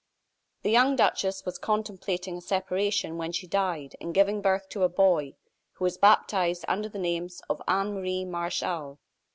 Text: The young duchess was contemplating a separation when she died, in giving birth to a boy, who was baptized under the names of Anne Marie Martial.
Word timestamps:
The 0.63 0.71
young 0.71 0.95
duchess 0.95 1.45
was 1.45 1.59
contemplating 1.59 2.35
a 2.35 2.41
separation 2.41 3.19
when 3.19 3.31
she 3.31 3.45
died, 3.45 3.95
in 3.99 4.13
giving 4.13 4.41
birth 4.41 4.67
to 4.69 4.81
a 4.81 4.89
boy, 4.89 5.35
who 5.73 5.83
was 5.83 5.99
baptized 5.99 6.65
under 6.67 6.89
the 6.89 6.97
names 6.97 7.39
of 7.47 7.61
Anne 7.67 7.93
Marie 7.93 8.25
Martial. 8.25 8.97